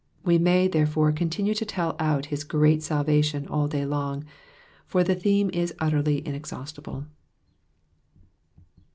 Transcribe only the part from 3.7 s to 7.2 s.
long, for the theme is utterly inexhaustible.